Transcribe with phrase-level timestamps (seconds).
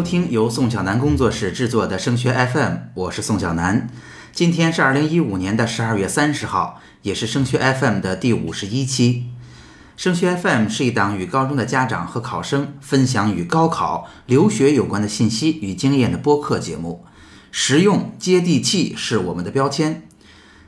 [0.00, 3.90] 收听由宋小南工作室制作的升学 FM，我是宋小南。
[4.32, 9.26] 今天是二零一五年的十二月三十号，也是升学 FM 的第五十一期。
[9.98, 17.04] 升学 FM 是一档与高中的家长和考生分享与高考、留学有关的信息与经验的播客节目，
[17.50, 20.08] 实用接地气是我们的标签。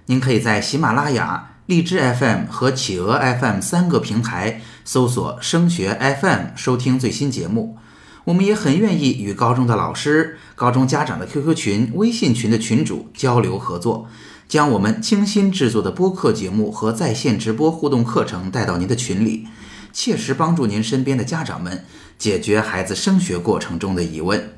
[0.04, 7.78] 您可以在喜马拉雅、荔枝 FM 和企鹅 FM 三个平台搜索“升学 FM” 收听最新节目。
[8.24, 14.06] 我们也很愿意与高中的老师、高中家长的 QQ 群、微信群的群主交流合作，
[14.48, 19.48] 将我们精心制作的播客节目和在线直播互动课程带到您的群里，
[19.92, 21.84] 切实帮助您身边的家长们
[22.16, 24.52] 解决孩子升学过程中的疑问。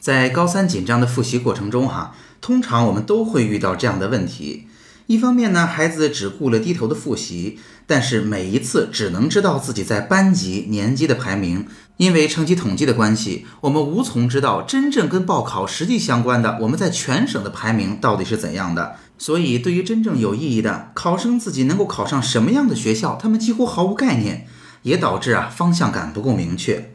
[0.00, 4.66] 在高三紧张的复习过程中，哈，通常我们都会遇到这样的问题。
[5.06, 11.66] 一方面呢，孩子只顾了低头的复习，但是每一次只能知道自己在班级、年级的排名，
[11.98, 18.96] 因为成绩统计的关系，我们无从知道真正跟报考实际相关的我们在全省的排名到底是怎样的。
[19.18, 24.46] 所以，对于真正有意义的考生自己能够考上什么样的学校，他们几乎毫无概念，
[24.82, 26.94] 也导致啊方向感不够明确。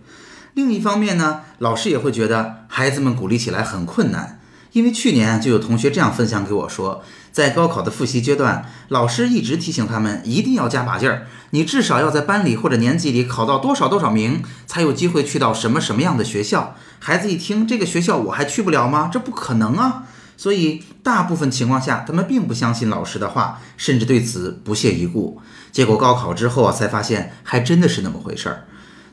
[0.56, 4.42] 另一方面呢，老师也会觉得孩子们鼓励起来很困难，
[4.74, 7.04] 因为去年就有同学这样分享给我说。
[7.40, 11.26] 在高考的复习阶段，老师一直提醒他们一定要加把劲儿。
[11.52, 16.76] 你至少要在班里或者年级里考到多少多少名，才有机会去到什么什么样的学校。
[17.00, 19.10] 孩子一听这个学校我还去不了吗？
[19.10, 20.04] 这不可能啊！
[20.36, 25.42] 所以大部分情况下，他们并不相信老师的话，甚至对此不屑一顾。
[25.72, 28.66] 结果高考之后啊，才发现还真的是那么回事儿。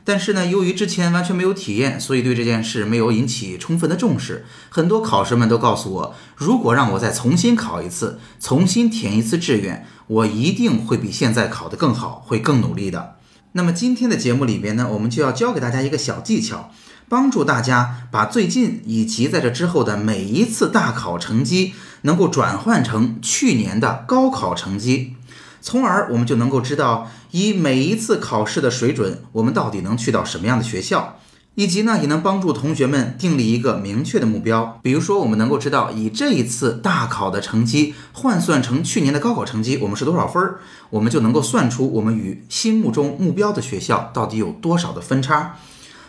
[0.07, 4.45] 但是呢，由于之前完全没有体验，所以对这件事没有引起充分的重视。
[4.69, 13.17] 很多考生们都告诉我，如果让我再重新考一次，重新填一次志愿，我一定会比现在考得更好，会更努力的。
[13.51, 16.71] 那么今天的节目里边呢，我们就要教给大家一个小技巧，
[17.09, 21.73] 帮助大家把最近以及在这之后的每一次大考成绩，
[22.03, 25.16] 能够转换成去年的高考成绩。
[25.61, 31.17] 从而我们就能够知道，以每一次考试的水准，我们到底能去到什么样的学校，
[31.55, 34.79] 以及呢，也能帮助同学们订立一个明确的目标。
[34.83, 40.59] 比如说，我们能够知道，以这一次大考的成绩换算成去年的高考成绩，我们是多少分儿，
[40.91, 45.57] 我们就能够算出我们与心目中目标的学校到底有多少的分差。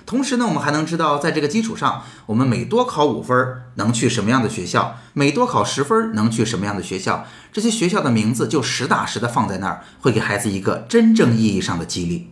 [0.08, 3.36] 同时呢，我们还能知道，在这个基础上，我们每多考五分
[3.74, 12.30] 能去什么样的学校，每多考十分能去什么样的学校，这些学校的名字就实打实的放在那儿，会给孩子一个真正意义上的激励。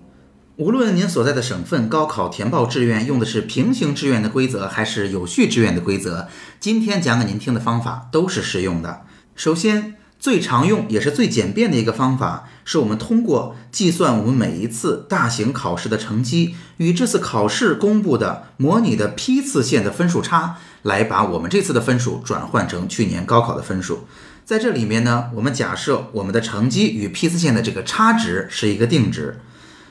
[0.56, 9.02] 无论您所在的省份高考填报志愿用的是平行志愿的规则，还是有序志愿的规则，今天讲给您听的方法都是适用的。
[9.34, 9.96] 首先。
[10.26, 24.08] 最常用也是最简便的一个方法，是我们通过计算我们每一次大型考试的成绩与这次考试公布的模拟的批次线的分数差，来把我们这次的分数转换成去年高考的分数。
[24.44, 29.38] 在这里面呢，我们假设我们的成绩与批次线的这个差值是一个定值，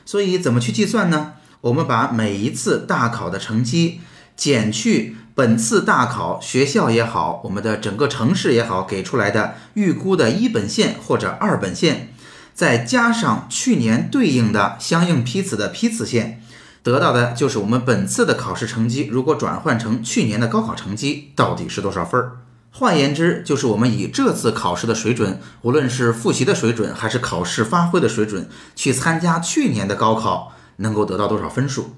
[0.04, 1.32] 所以怎么去计算呢？
[1.62, 4.02] 我们把每一次大考的成绩
[4.36, 5.16] 减去。
[5.34, 12.08] 本次大考学校也好，我们的整个城市也好，给出来的预估的一本线或者二本线，
[12.54, 16.40] 再加上去年对应的相应批次的批次线，
[16.82, 19.08] 得到的就是我们本次的考试成绩。
[19.12, 22.38] 如果转换成去年的高考成绩，到底是多少分儿？
[22.70, 31.94] 换言之，就是我们以这次考试的水准，无论是复习的水准还是考试发挥的水准，去参加去年的高考，能够得到多少分数？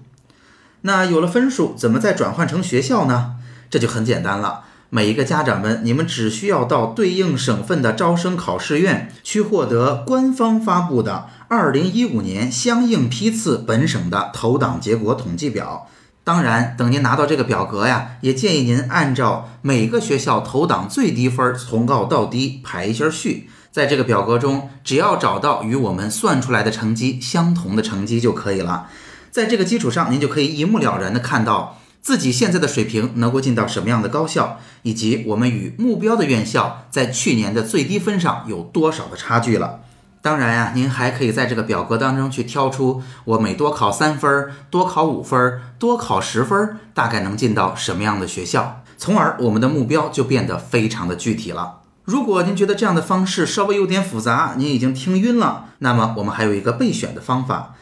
[0.83, 3.37] 那有了分数，怎么再转换成学校呢？
[3.71, 4.61] 这就很简单了。
[4.91, 15.89] 每一个家长们，你们只需要到对应省份的招生考试院去获得官方发布的2015年相应批次本省的投档结果统计表。
[16.25, 23.51] 当然，等您拿到这个表格呀，也建议您按照每个学校投档最低分从高到低排一下序。
[23.71, 28.87] 在这个表格中，只要找到与我们算出来的成绩相同的成绩就可以了。
[29.31, 39.81] 在这个基础上，您就可以一目了然地看到自己现在的水平能够进到什么样的高校，以及我们与目标的院校在去年的最低分上有多少的差距了。
[40.21, 51.81] 当然呀，您还可以在这个表格当中去挑出我每多考三分、多考五分、多考十分，大概能进到什么样的学校，从而我们的目标就变得非常的具体了。
[52.05, 57.75] 如果您觉得这样的方式稍微有点复杂，您已经听晕了，那么我们还有一个备选的方法。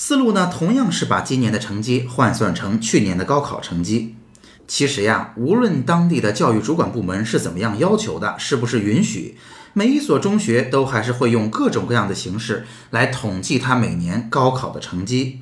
[0.00, 4.14] 思路呢，同样是把今年的成绩换算成去年的高考成绩。
[4.68, 9.36] 其实呀，无论当地的教育主管部门是怎么样要求的，是不是允许，
[9.72, 15.40] 每一所中学都还是会用各种各样的形式来统计他每年高考的成绩。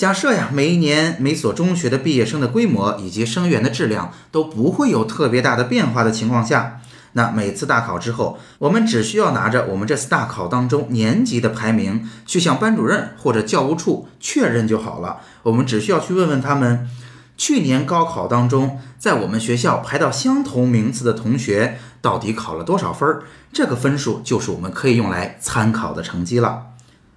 [0.00, 6.80] 假设呀，每一年每所中学的毕业生的规模以及生源的质量都不会有特别大的变化的情况下，
[7.12, 15.18] 那每次大考之后，我们只需要拿着我们这次大考当中年级的排名去向班主任或者教务处确认就好了。
[15.42, 16.88] 我们只需要去问问他们，
[17.36, 26.68] 去年高考当中在我们学校排到相同名次的同学到底考了多少分儿，这个分数就是我们可以用来参考的成绩了。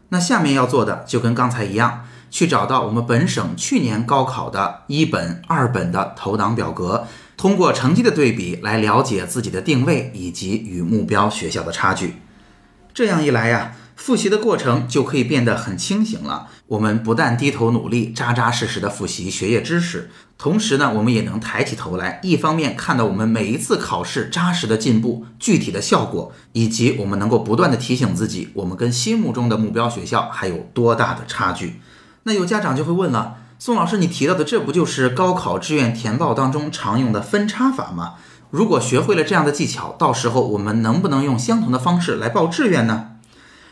[0.09, 2.01] 那下面要做的就跟刚才一样。
[2.33, 7.05] 去找到我们本省去年高考的一本、二本的投档表格，
[7.37, 12.15] 通过成绩的对比来了解自己的定位以及与目标学校的差距。
[12.91, 16.47] 这样一来呀，复习的过程就可以变得很清醒了。
[16.65, 20.09] 我们不但低头努力、扎扎实实的复习学业知识，
[20.39, 31.79] 同时呢，我们也能抬起头来，一方面看到我们每一次考试扎实的进步、具体的效果，以及我们能够不断的提醒自己，我们跟心目中的目标学校还有多大的差距。
[32.23, 38.15] 那有家长就会问了，宋老师，你提到的这不就是高考志愿填报当中常用的分差法吗？
[38.49, 43.11] 如果学会了这样的技巧，到时候我们能不能用相同的方式来报志愿呢？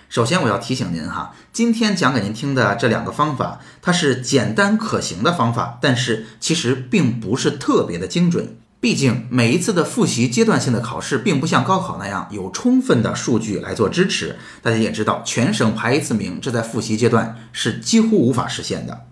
[0.10, 8.58] 首先我要提醒您哈，今天讲给您听的这两个方法，它是简单可行的方法，但是其实并不是特别的精准。
[8.82, 14.38] 毕竟每一次的复习阶段性的考试，并不像高考那样有充分的数据来做支持。
[14.64, 19.06] 大家也知道，全省排一次名，这在复习阶段是几乎无法实现的。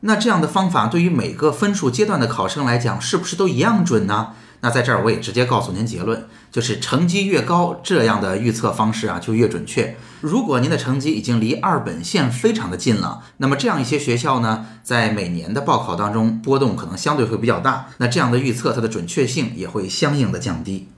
[0.00, 4.32] 那这样的方法对于每个分数阶段的考生来讲，是不是都一样准呢？
[4.60, 9.96] 那在这儿我也直接告诉您结论，就是成绩越高，这样的预测方式啊就越准确。
[10.20, 20.88] 如果您的成绩已经离二本线非常的近了，那么这样一些学校呢，在每年的报考当中波动可能相对会比较大，那这样的预测它的准确性也会相应的降低。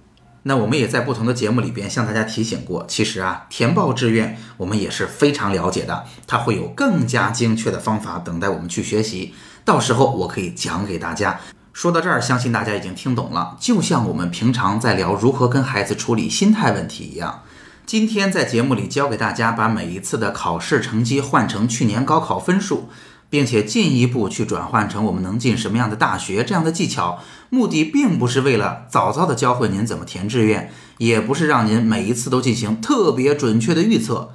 [0.45, 9.35] 那我们也在不同的节目里边向大家提醒过，其实啊，填报志愿我们也是非常了解的，它会有更加精确的方法等待我们去学习，
[9.65, 11.39] 到时候我可以讲给大家。
[11.79, 13.57] 说到这儿，相信大家已经听懂了。
[13.61, 17.45] 就像我们平常在聊如何跟孩子处理心态问题一样，
[17.87, 22.89] 今天在节目里教给大家把每一次的考试成绩换成去年高考分数，
[23.31, 34.33] 并且进一步去转换成我们能进什么样的大学这样的技巧，目的并不是为了早早的教会您怎么填志愿，也不是让您每一次都进行特别准确的预测。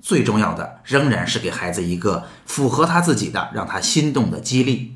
[0.00, 4.94] 最重要的仍然是给孩子一个符合他自己的、让他心动的激励。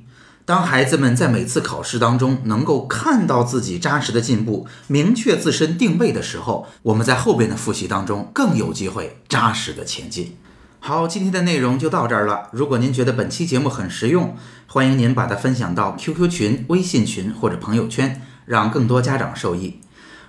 [0.50, 10.36] 当孩子们在每次考试当中能够看到自己扎实的进步，明确自身定位的时候，我们在后边的复习当中更有机会扎实的前进。
[10.80, 12.48] 好，今天的内容就到这儿了。
[12.50, 14.34] 如果您觉得本期节目很实用，
[14.66, 19.78] 欢迎您把它分享到 QQ 群、微信群或者朋友圈，让更多家长受益。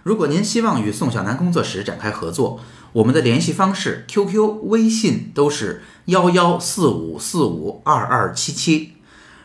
[0.04, 2.60] 如果您希望与宋小楠工作室展开合作，
[2.94, 8.94] 我们的联系方式 QQ、微信都是幺幺四五四五二二七七。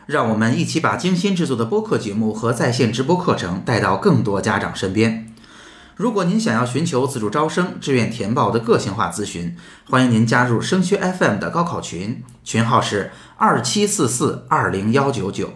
[0.07, 5.31] 让我们一起把精心制作的播客节目和在线直播课程带到更多家长身边。
[5.95, 9.55] 如果您想要寻求自主招生、志愿填报的个性化咨询，
[9.89, 15.53] 欢迎您加入升学 FM 的高考群，群号是二七四四二零幺九九。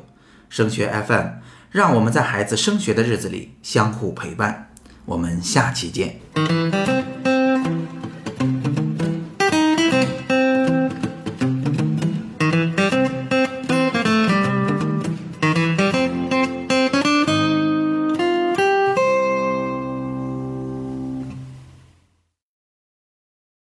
[0.49, 1.27] 升学 FM，
[1.71, 4.69] 让我们在孩子升学的日子里相互陪伴。
[5.05, 7.30] 我们下期见。